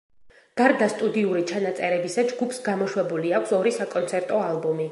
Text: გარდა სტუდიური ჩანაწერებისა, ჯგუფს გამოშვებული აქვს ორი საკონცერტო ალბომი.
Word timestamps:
გარდა 0.59 0.85
სტუდიური 0.93 1.43
ჩანაწერებისა, 1.51 2.23
ჯგუფს 2.31 2.63
გამოშვებული 2.69 3.35
აქვს 3.41 3.55
ორი 3.59 3.75
საკონცერტო 3.77 4.41
ალბომი. 4.47 4.89